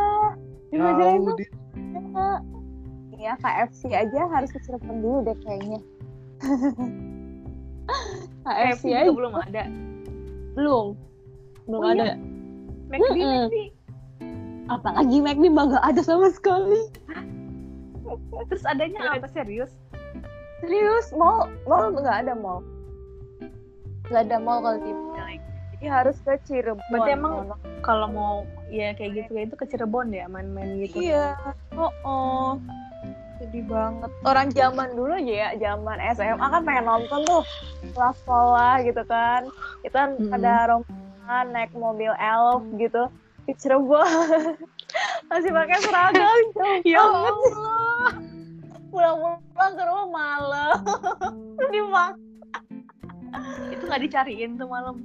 di 0.67 0.77
Majalengka. 0.77 2.29
Iya, 3.17 3.33
KFC 3.35 3.89
aja 3.89 4.21
harus 4.29 4.51
ke 4.51 4.61
Cirebon 4.61 5.01
dulu 5.01 5.17
deh 5.23 5.37
kayaknya. 5.41 5.79
KFC 8.43 8.83
KFC 8.83 8.93
aja 8.93 9.09
belum 9.09 9.33
ada 9.33 9.63
belum. 10.53 10.85
Belum 11.65 11.79
Oh, 11.79 11.89
iya? 11.89 12.03
ada. 12.03 12.13
McD 12.87 13.17
Mm-mm. 13.17 13.47
McD 13.47 13.55
Apalagi 14.67 15.17
mah 15.23 15.65
nggak 15.71 15.85
ada 15.85 16.01
sama 16.03 16.31
sekali. 16.31 16.91
terus 18.47 18.63
adanya 18.63 19.19
apa 19.19 19.27
serius 19.27 19.75
Serius, 20.57 21.13
mall 21.13 21.53
mall 21.69 21.93
nggak 21.93 22.25
ada 22.25 22.33
mall. 22.33 22.65
Nggak 24.09 24.21
ada 24.25 24.37
mall 24.41 24.59
kalau 24.65 24.79
di. 24.81 24.91
Jadi 25.77 25.85
harus 25.93 26.17
ke 26.25 26.33
Cirebon. 26.49 26.81
Berarti 26.89 27.11
emang 27.13 27.53
kalau 27.85 28.09
mau 28.09 28.35
ya 28.73 28.97
kayak 28.97 29.21
gitu 29.21 29.29
kayak 29.37 29.53
itu 29.53 29.55
ke 29.61 29.65
Cirebon 29.69 30.09
ya 30.09 30.25
main-main 30.25 30.81
gitu 30.81 30.97
Iya. 30.97 31.37
Oh, 31.77 31.93
oh. 32.01 32.49
Sedih 33.37 33.61
banget. 33.69 34.09
Orang 34.25 34.49
zaman 34.49 34.97
dulu 34.97 35.13
aja 35.13 35.33
ya, 35.45 35.49
zaman 35.61 36.01
SMA 36.17 36.41
kan 36.41 36.61
pengen 36.65 36.89
nonton 36.89 37.21
tuh 37.29 37.45
setelah 37.85 38.13
sekolah 38.17 38.73
gitu 38.81 39.03
kan. 39.05 39.41
Kita 39.85 39.93
kan 39.93 40.11
Mm-mm. 40.17 40.33
ada 40.33 40.53
rombongan 40.73 41.45
naik 41.53 41.71
mobil 41.77 42.09
elf 42.17 42.65
gitu 42.81 43.13
di 43.47 43.53
Cirebon. 43.55 44.59
Masih 45.31 45.51
pakai 45.55 45.77
seragam 45.79 46.39
ya 46.83 46.99
banget. 46.99 47.33
Allah 47.55 48.11
Pulang-pulang 48.91 49.73
ke 49.75 49.83
rumah 49.83 50.07
malam. 50.07 50.77
Banget. 51.67 52.15
itu 53.69 53.83
nggak 53.85 54.01
dicariin 54.07 54.55
tuh 54.55 54.71
malam 54.71 55.03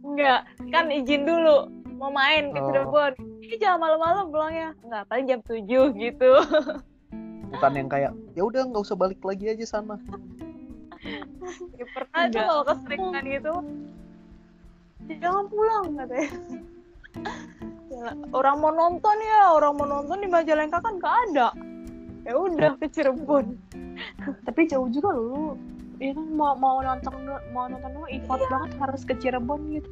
Enggak, 0.00 0.48
kan 0.72 0.88
izin 0.88 1.28
dulu 1.28 1.68
mau 2.00 2.08
main 2.08 2.48
ke 2.52 2.58
Oh. 2.60 2.66
Cirebon. 2.72 3.12
Ini 3.44 3.56
jangan 3.60 3.78
malam-malam 3.84 4.24
pulangnya. 4.32 4.68
Enggak, 4.84 5.02
paling 5.12 5.26
jam 5.28 5.40
7 5.44 5.92
gitu. 6.00 6.32
Bukan 7.52 7.72
yang 7.76 7.88
kayak 7.92 8.12
ya 8.32 8.42
udah 8.46 8.62
nggak 8.64 8.82
usah 8.84 8.96
balik 8.96 9.20
lagi 9.20 9.52
aja 9.52 9.64
sana. 9.68 10.00
Ya, 11.76 11.84
pernah 11.96 12.28
tuh 12.28 12.44
kalau 12.44 12.64
keseringan 12.68 13.24
gitu 13.24 13.54
jangan 15.18 15.44
pulang 15.50 15.84
katanya 15.98 16.28
Ya, 16.30 16.30
orang 18.32 18.56
mau 18.60 18.72
nonton 18.72 19.16
ya 19.20 19.52
orang 19.52 19.76
mau 19.76 19.86
nonton 19.86 20.24
di 20.24 20.28
Majalengka 20.28 20.80
kan 20.80 20.96
gak 20.98 21.16
ada. 21.30 21.48
Ya 22.24 22.36
udah 22.36 22.76
ke 22.80 22.86
Cirebon. 22.88 23.56
Tapi 24.48 24.68
jauh 24.68 24.88
juga 24.88 25.12
lu 25.12 25.56
ya 26.00 26.16
kan 26.16 26.28
mau 26.32 26.56
mau 26.56 26.80
nonton 26.80 27.12
mau 27.52 27.68
nonton 27.68 27.92
lu 27.92 28.08
effort 28.08 28.40
banget 28.48 28.70
harus 28.80 29.02
ke 29.04 29.14
Cirebon 29.20 29.60
gitu. 29.72 29.90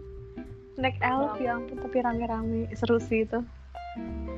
Naik 0.79 0.97
elf 1.03 1.37
ya 1.43 1.59
ampun 1.59 1.77
tapi 1.83 2.01
rame-rame 2.01 2.71
seru 2.73 3.03
sih 3.03 3.27
itu. 3.27 3.45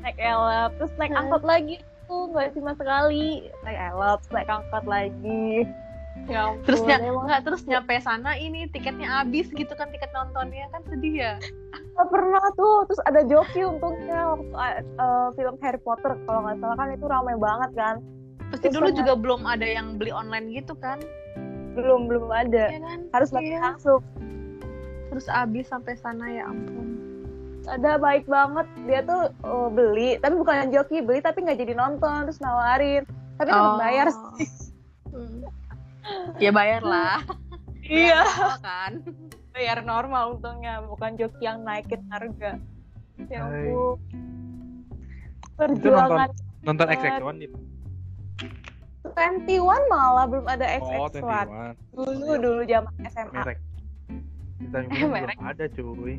Naik 0.01 0.17
elep 0.19 0.75
terus 0.81 0.93
naik 0.97 1.13
Hmm. 1.13 1.21
angkot 1.27 1.43
lagi 1.45 1.79
tuh 2.09 2.27
nggak 2.33 2.57
cuma 2.57 2.75
sekali. 2.75 3.47
Naik 3.63 3.79
terus 4.19 4.31
naik 4.35 4.49
angkot 4.49 4.85
lagi 4.89 5.63
ya 6.29 6.53
ampun, 6.53 6.63
terus 6.63 6.79
nggak 6.85 7.41
terus 7.43 7.61
nyampe 7.65 7.95
sana 7.99 8.35
ini 8.35 8.69
tiketnya 8.69 9.07
habis 9.19 9.49
gitu 9.49 9.73
kan 9.73 9.89
tiket 9.89 10.11
nontonnya. 10.11 10.67
Kan 10.69 10.81
sedih 10.87 11.13
ya. 11.15 11.33
Nggak 11.95 12.07
pernah 12.07 12.43
tuh 12.53 12.85
terus 12.87 13.01
ada 13.03 13.21
joki 13.25 13.61
untungnya 13.63 14.31
waktu 14.31 14.47
uh, 14.95 15.27
film 15.33 15.55
Harry 15.59 15.81
Potter 15.81 16.15
kalau 16.23 16.45
nggak 16.45 16.57
salah 16.59 16.77
kan 16.77 16.87
itu 16.91 17.05
ramai 17.05 17.35
banget 17.35 17.71
kan. 17.73 17.95
Pasti 18.51 18.67
Terus 18.67 18.75
dulu 18.75 18.87
sama- 18.91 18.99
juga 18.99 19.13
belum 19.15 19.41
ada 19.43 19.67
yang 19.67 19.87
beli 19.95 20.11
online 20.11 20.51
gitu 20.51 20.75
kan? 20.77 20.99
Belum 21.71 22.11
belum 22.11 22.27
ada. 22.27 22.67
Ya 22.67 22.79
kan? 22.79 22.99
Harus 23.15 23.29
Iya. 23.31 23.59
langsung. 23.63 24.01
Terus 25.11 25.25
habis 25.27 25.67
sampai 25.67 25.95
sana 25.95 26.27
ya 26.27 26.47
ampun. 26.47 26.87
Ada 27.63 27.95
baik 27.95 28.27
banget. 28.27 28.67
Dia 28.87 28.99
tuh 29.03 29.21
eh, 29.31 29.67
beli 29.69 30.09
tapi 30.19 30.35
bukan 30.35 30.67
joki 30.69 30.99
beli 30.99 31.19
tapi 31.19 31.43
nggak 31.43 31.59
jadi 31.59 31.73
nonton 31.75 32.27
terus 32.27 32.39
nawarin. 32.39 33.03
Tapi 33.35 33.49
tetap 33.49 33.79
bayar 33.79 34.07
sih. 34.11 34.47
Hmm. 35.11 35.43
Ya 36.37 36.49
bayar 36.49 36.81
lah. 36.81 37.21
iya 37.81 38.23
kan. 38.59 39.01
bayar 39.51 39.83
normal 39.83 40.33
untungnya 40.33 40.79
bukan 40.81 41.13
joki 41.13 41.43
yang 41.43 41.61
naikin 41.61 41.99
harga 42.07 42.55
ya 43.27 43.43
perjuangan 45.55 46.31
Nonton 46.61 46.87
Banget. 46.87 47.19
XX1 47.19 47.35
nih. 47.35 47.49
21 49.03 49.91
malah 49.91 50.25
belum 50.25 50.45
ada 50.45 50.65
Oh, 50.79 51.09
XX1 51.09 51.19
21. 51.19 51.91
dulu 51.91 52.33
dulu 52.37 52.61
zaman 52.63 52.93
SMA 53.03 53.33
Merek. 53.33 53.57
Kita 54.55 54.77
Eh, 54.79 55.07
merek. 55.11 55.35
belum 55.35 55.49
ada 55.49 55.65
cuy. 55.67 56.15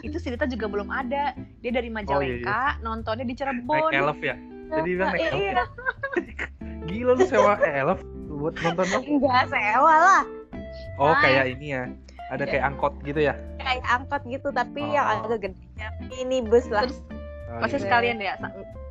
Itu 0.00 0.16
cerita 0.16 0.44
juga 0.44 0.66
belum 0.66 0.88
ada. 0.88 1.36
Dia 1.60 1.70
dari 1.70 1.86
Majalengka, 1.86 2.80
nontonnya 2.80 3.22
di 3.22 3.30
Naik 3.30 3.38
Cirebon. 3.38 3.90
elf 3.92 4.18
ya. 4.18 4.36
Jadi 4.66 4.90
bilang 4.90 5.12
naik 5.12 5.22
elf. 5.22 5.38
iya 5.38 5.62
Gila 6.84 7.12
lu 7.14 7.24
sewa 7.24 7.54
elf 7.58 8.00
buat 8.30 8.54
nonton 8.58 8.86
dong. 8.88 9.04
enggak 9.08 9.44
sewa 9.48 9.94
lah 9.94 10.22
Oh, 10.96 11.10
Hai. 11.12 11.22
kayak 11.24 11.44
ini 11.54 11.66
ya. 11.70 11.82
Ada 12.26 12.44
kayak 12.44 12.64
angkot 12.66 12.94
gitu 13.02 13.20
ya. 13.20 13.34
kayak 13.56 13.84
angkot 13.86 14.22
gitu 14.24 14.48
tapi 14.50 14.80
Oh. 14.80 14.90
yang 14.90 15.06
agak 15.20 15.40
gedenya 15.42 15.88
minibus 16.10 16.66
lah 16.68 16.84
Terus 16.84 17.00
Oh, 17.46 17.60
pasti 17.60 17.76
iya. 17.76 17.84
sekalian 17.84 18.18
ya 18.18 18.34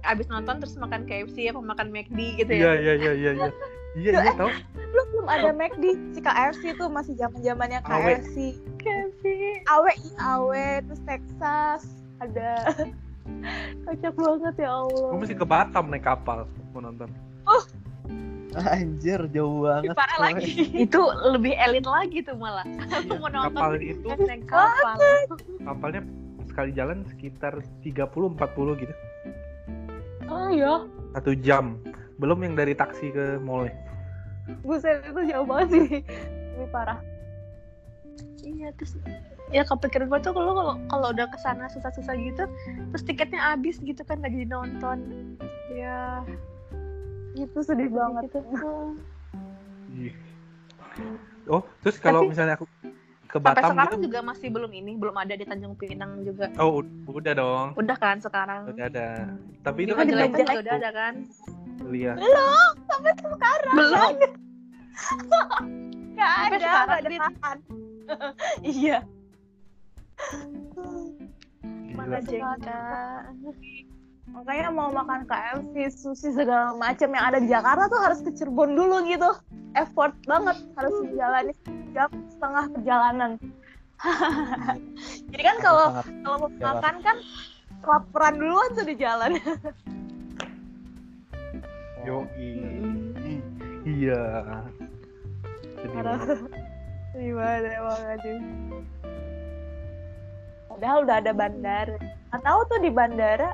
abis 0.04 0.28
nonton 0.28 0.56
terus 0.58 0.76
makan 0.76 1.04
KFC 1.04 1.48
apa 1.48 1.60
makan 1.60 1.88
McD 1.90 2.20
gitu 2.38 2.52
Iya, 2.52 2.72
ya. 2.72 2.74
iya, 2.76 2.94
iya, 2.94 3.12
iya, 3.14 3.32
iya. 3.34 3.50
Iya, 3.94 4.12
iya, 4.18 4.32
tau. 4.40 4.50
belum 4.74 5.06
belum 5.12 5.28
ada 5.28 5.50
McD 5.52 5.84
si 6.12 6.20
KFC 6.20 6.64
tuh 6.74 6.88
masih 6.88 7.14
zaman 7.14 7.40
zamannya 7.40 7.80
Awe. 7.84 8.18
KFC 8.18 8.36
KFC. 8.78 9.24
awe 9.66 9.92
iya, 9.94 10.16
awe 10.20 10.66
terus 10.82 11.02
Texas 11.04 11.82
ada 12.18 12.50
kocak 13.86 14.14
banget 14.14 14.56
ya 14.58 14.72
Allah 14.74 15.08
Gue 15.10 15.20
mesti 15.20 15.36
ke 15.36 15.46
Batam 15.46 15.86
naik 15.88 16.04
kapal 16.04 16.46
mau 16.72 16.82
nonton. 16.82 17.10
Anjir, 18.54 19.18
jauh 19.34 19.66
banget. 19.66 19.98
parah 19.98 20.30
lagi 20.30 20.70
Itu 20.78 21.02
lebih 21.26 21.58
elit 21.58 21.90
lagi 21.90 22.22
tuh 22.22 22.38
malah. 22.38 22.62
Iya, 22.64 23.02
Aku 23.02 23.18
mau 23.18 23.26
nonton 23.28 23.50
kapal 23.50 23.82
itu 23.82 24.08
naik 24.14 24.46
kapal. 24.46 24.98
kapalnya 25.66 26.02
sekali 26.46 26.70
jalan 26.70 27.02
sekitar 27.10 27.58
30 27.82 28.06
40 28.38 28.82
gitu. 28.86 28.94
oh 30.30 30.50
ya 30.54 30.86
Satu 31.12 31.34
jam. 31.34 31.82
Belum 32.22 32.46
yang 32.46 32.54
dari 32.54 32.78
taksi 32.78 33.10
ke 33.10 33.42
mallnya. 33.42 33.74
buset 34.62 35.02
itu 35.02 35.22
jauh 35.34 35.48
banget 35.48 35.68
sih 35.72 36.04
ini 36.54 36.68
parah 36.68 37.00
Iya 38.44 38.76
terus 38.76 39.00
ya 39.50 39.64
kepikiran 39.64 40.12
gue 40.12 40.20
tuh 40.20 40.36
kalau 40.36 40.52
kalau 40.52 40.74
kalau 40.92 41.08
udah 41.10 41.32
ke 41.32 41.40
sana 41.40 41.72
susah-susah 41.72 42.12
gitu 42.20 42.44
terus 42.92 43.04
tiketnya 43.08 43.40
habis 43.40 43.80
gitu 43.80 44.04
kan 44.04 44.20
nggak 44.20 44.36
jadi 44.36 44.48
nonton 44.52 44.98
ya 45.72 46.20
gitu 47.36 47.60
sedih 47.60 47.90
banget 47.90 48.24
gitu. 48.30 48.40
Ih. 49.94 50.14
Oh, 51.46 51.62
terus 51.80 51.98
kalau 51.98 52.22
Tapi- 52.22 52.30
misalnya 52.30 52.56
aku 52.56 52.66
ke 53.26 53.36
sampai 53.36 53.50
Batam 53.58 53.74
sekarang 53.74 53.94
gitu. 53.96 54.06
juga 54.06 54.20
masih 54.22 54.48
belum 54.48 54.72
ini 54.72 54.92
belum 54.94 55.16
ada 55.16 55.34
di 55.34 55.42
Tanjung 55.42 55.74
Pinang 55.74 56.22
juga 56.22 56.54
Oh, 56.56 56.80
ud- 56.80 56.94
udah 57.10 57.34
dong. 57.34 57.68
udah 57.74 57.98
kan 57.98 58.18
sekarang 58.18 58.70
Udah 58.70 58.86
ada. 58.86 59.08
Tapi 59.60 59.80
di 59.80 59.84
itu 59.84 59.92
kan 59.92 60.06
juga 60.06 60.22
Majalengka 60.22 60.38
juga 60.46 60.62
udah 60.62 60.76
ada 60.76 60.90
kan 60.92 61.14
kuliah. 61.80 62.16
sampai 62.86 63.14
sekarang 63.18 63.74
belum 63.74 64.14
nggak 66.14 66.30
Sampai 66.32 66.46
ada 66.48 66.58
sekarang, 66.60 66.86
nggak 66.86 67.02
ada 67.02 67.18
tahan 67.18 67.58
iya 68.78 68.98
Gila. 71.84 71.98
Majalengka 71.98 72.80
makanya 74.34 74.70
mau 74.74 74.90
makan 74.90 75.30
KFC 75.30 75.74
sushi 75.94 76.30
segala 76.34 76.74
macam 76.74 77.10
yang 77.14 77.26
ada 77.30 77.38
di 77.38 77.48
Jakarta 77.48 77.86
tuh 77.86 78.02
harus 78.02 78.20
ke 78.26 78.34
Cirebon 78.34 78.74
dulu 78.74 79.06
gitu. 79.06 79.30
Effort 79.78 80.14
banget 80.26 80.58
harus 80.78 80.94
menjalani 81.06 81.54
jam 81.94 82.10
setengah 82.30 82.66
perjalanan. 82.74 83.32
Jadi 85.32 85.44
kan 85.46 85.58
kalau 85.62 85.86
kalau 86.26 86.38
mau 86.44 86.50
Jalan. 86.50 86.62
makan 86.62 86.96
kan 87.02 87.18
kelaparan 87.84 88.36
duluan 88.42 88.70
tuh 88.74 88.86
di 88.86 88.96
jalan. 88.98 89.32
Yo, 92.04 92.28
Mm. 92.36 93.16
iya. 93.88 94.24
Gimana 97.14 97.68
emang 97.80 98.02
aduh. 98.12 98.40
Padahal 100.68 100.98
udah 101.08 101.16
ada 101.24 101.32
bandara. 101.32 101.96
Nggak 102.34 102.42
tahu 102.44 102.60
tuh 102.68 102.80
di 102.84 102.92
bandara 102.92 103.50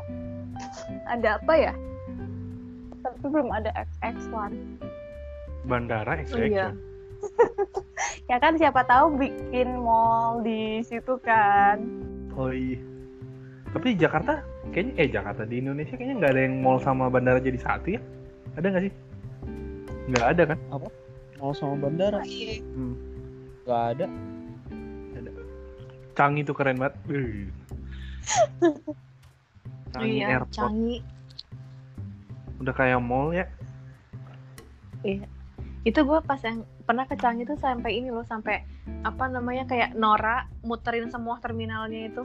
ada 1.09 1.41
apa 1.41 1.53
ya 1.57 1.73
tapi 2.99 3.25
belum 3.31 3.49
ada 3.55 3.71
XX1 4.03 4.51
Bandara 5.67 6.23
XX. 6.23 6.39
Iya. 6.39 6.67
ya 8.31 8.37
kan 8.39 8.55
siapa 8.55 8.87
tahu 8.87 9.19
bikin 9.19 9.83
mall 9.83 10.39
di 10.39 10.79
situ 10.87 11.19
kan 11.19 11.83
Oh 12.39 12.53
iya. 12.53 12.79
Tapi 13.75 13.93
di 13.93 13.97
Jakarta 13.99 14.39
kayaknya 14.71 14.93
eh 14.95 15.09
Jakarta 15.11 15.43
di 15.43 15.59
Indonesia 15.59 15.99
kayaknya 15.99 16.15
nggak 16.23 16.31
ada 16.31 16.41
yang 16.47 16.55
mall 16.63 16.79
sama 16.79 17.11
bandara 17.11 17.43
jadi 17.43 17.59
satu 17.59 17.99
ya? 17.99 18.01
Ada 18.55 18.65
nggak 18.71 18.83
sih? 18.87 18.93
Nggak 20.09 20.27
ada 20.37 20.43
kan? 20.55 20.59
mau 21.39 21.55
sama 21.55 21.87
bandara. 21.87 22.19
Hmm. 22.23 22.95
Gak 23.63 23.83
ada. 23.95 24.05
Canggih 26.17 26.43
tuh 26.43 26.55
keren 26.55 26.75
banget. 26.75 26.95
Canggih 29.91 30.15
iya 30.15 30.27
Airport. 30.35 30.53
Canggih 30.53 31.01
Udah 32.59 32.73
kayak 32.73 32.99
mall 32.99 33.31
ya. 33.31 33.45
itu 35.79 35.95
gue 35.95 36.19
pas 36.21 36.35
yang 36.43 36.59
pernah 36.83 37.07
ke 37.07 37.15
Canggih 37.15 37.45
tuh 37.45 37.55
sampai 37.55 37.95
ini 37.95 38.11
loh 38.11 38.21
sampai 38.21 38.67
apa 39.01 39.25
namanya 39.25 39.63
kayak 39.63 39.95
Nora 39.95 40.43
muterin 40.59 41.07
semua 41.07 41.39
terminalnya 41.39 42.09
itu 42.09 42.21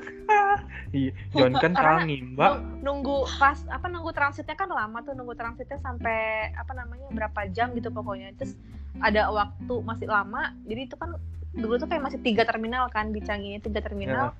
Iya. 0.90 1.12
Jangan 1.31 1.55
kan 1.61 1.72
canggih, 1.72 2.35
Mbak. 2.35 2.50
Nung- 2.50 2.64
nunggu 2.83 3.16
pas 3.37 3.59
apa 3.68 3.87
nunggu 3.87 4.11
transitnya 4.11 4.55
kan 4.55 4.66
lama 4.66 4.98
tuh 5.00 5.12
nunggu 5.12 5.35
transitnya 5.35 5.79
sampai 5.79 6.50
apa 6.53 6.72
namanya 6.72 7.07
berapa 7.11 7.46
jam 7.48 7.70
gitu 7.72 7.90
pokoknya 7.90 8.35
terus 8.35 8.59
ada 8.98 9.27
waktu 9.29 9.74
masih 9.83 10.07
lama 10.07 10.55
jadi 10.64 10.87
itu 10.87 10.94
kan 10.94 11.14
dulu 11.53 11.79
tuh 11.79 11.87
kayak 11.87 12.03
masih 12.03 12.18
tiga 12.20 12.42
terminal 12.42 12.87
kan 12.88 13.11
di 13.11 13.20
Canggih 13.20 13.55
ini 13.55 13.61
tiga 13.61 13.79
terminal 13.79 14.35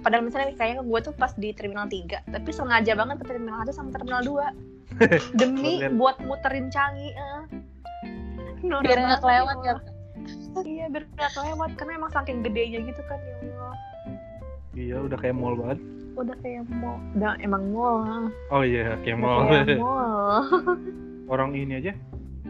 padahal 0.00 0.24
misalnya 0.24 0.48
nih, 0.48 0.56
kayaknya 0.56 0.82
gue 0.82 0.98
tuh 1.00 1.14
pas 1.14 1.32
di 1.32 1.48
terminal 1.50 1.86
3 1.86 2.26
tapi 2.28 2.50
sengaja 2.50 2.92
banget 2.92 3.16
ke 3.18 3.26
terminal 3.26 3.62
1 3.62 3.70
sama 3.70 3.90
terminal 3.90 4.20
2 4.20 4.98
demi 5.38 5.72
buat 5.90 6.18
muterin 6.20 6.68
Canggih 6.68 7.12
eh. 7.12 7.42
Norak 8.62 8.82
biar 8.84 8.98
nggak 9.00 9.20
kelewat 9.20 9.56
ya 9.60 9.72
Allah. 9.72 9.82
iya 10.62 10.84
biar 10.86 11.04
nggak 11.08 11.32
kelewat 11.32 11.70
karena 11.74 11.92
emang 11.96 12.10
saking 12.10 12.38
gedenya 12.40 12.78
gitu 12.80 13.02
kan 13.04 13.18
ya 13.18 13.34
Allah 13.40 13.76
Iya, 14.72 14.96
udah 15.02 15.18
kayak 15.18 15.36
mall 15.36 15.52
banget. 15.52 15.78
udah 16.12 16.36
kayak 16.38 16.64
mall 16.72 16.96
udah 17.12 17.32
emang 17.38 17.62
mall 17.70 18.28
Oh 18.48 18.62
iya, 18.62 18.96
kayak 19.00 19.16
mall. 19.16 19.44
kayak 19.46 19.76
mall 19.84 20.44
Orang 21.26 21.52
ini 21.52 21.78
aja 21.78 21.92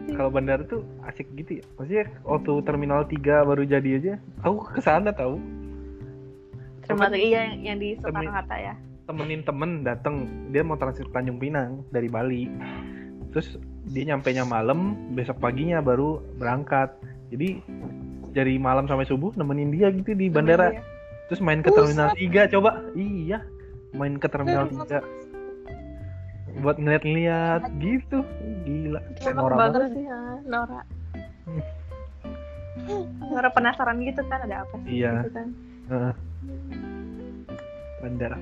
kalau 0.09 0.27
bandara 0.27 0.63
tuh 0.63 0.83
asik 1.05 1.31
gitu 1.33 1.59
ya. 1.59 1.65
Maksudnya 1.75 2.05
waktu 2.23 2.51
terminal 2.61 3.07
3 3.07 3.23
baru 3.47 3.63
jadi 3.63 3.89
aja, 3.95 4.13
aku 4.41 4.67
ke 4.67 4.79
sana 4.79 5.09
tahu. 5.09 5.39
Terima 6.83 7.07
kasih 7.07 7.19
iya 7.21 7.39
yang, 7.43 7.53
yang 7.61 7.77
di 7.77 7.89
Temen- 7.95 8.03
Soekarno 8.03 8.31
Hatta 8.31 8.57
ya 8.57 8.73
temenin 9.03 9.43
temen 9.43 9.83
dateng 9.83 10.15
dia 10.49 10.63
mau 10.63 10.79
transit 10.79 11.03
ke 11.03 11.13
Tanjung 11.13 11.35
Pinang 11.35 11.83
dari 11.89 12.07
Bali 12.07 12.47
terus 13.29 13.59
dia 13.85 14.03
nyampe 14.05 14.31
nya 14.31 14.45
malam 14.45 14.95
besok 15.11 15.39
paginya 15.39 15.83
baru 15.83 16.23
berangkat 16.37 16.95
jadi 17.27 17.59
dari 18.31 18.55
malam 18.55 18.87
sampai 18.87 19.03
subuh 19.03 19.35
nemenin 19.35 19.69
dia 19.69 19.91
gitu 19.91 20.13
di 20.13 20.29
bandara 20.29 20.71
Iya. 20.71 20.81
terus 21.27 21.41
main 21.41 21.59
ke 21.59 21.69
terminal 21.69 22.09
3 22.11 22.47
coba 22.49 22.69
iya 22.93 23.43
main 23.91 24.15
ke 24.15 24.27
terminal 24.27 24.65
3 24.65 25.03
buat 26.55 26.77
ngeliat-ngeliat 26.77 27.61
gitu 27.77 28.23
gila 28.63 29.01
bagus 29.25 29.51
banget. 29.51 29.89
sih 29.91 30.05
ya, 30.05 30.19
Nora. 30.45 30.81
Nora 33.19 33.49
penasaran 33.49 33.97
gitu 33.99 34.21
kan 34.25 34.39
ada 34.41 34.61
apa 34.61 34.75
sih 34.79 35.01
Iya. 35.01 35.11
gitu 35.19 35.31
kan. 35.33 35.47
Heeh. 35.89 36.13
Bandara 38.03 38.39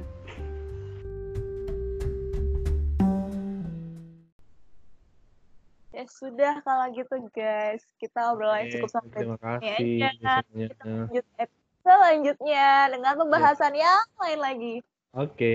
ya 5.92 6.04
sudah 6.10 6.54
kalau 6.66 6.86
gitu 6.96 7.16
guys 7.36 7.84
kita 8.02 8.34
obrolan 8.34 8.72
cukup 8.74 8.90
sampai 8.90 9.18
terima 9.22 9.38
kasih 9.38 9.70
aja. 9.70 9.80
semuanya. 9.80 10.68
kita 10.72 10.90
lanjut 10.90 11.26
episode 11.38 11.60
selanjutnya 11.82 12.70
dengan 12.94 13.14
pembahasan 13.18 13.74
yang 13.74 14.06
lain 14.22 14.40
lagi 14.40 14.74
oke 15.18 15.54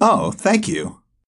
Oh, 0.00 0.30
thank 0.30 0.68
you. 0.68 1.02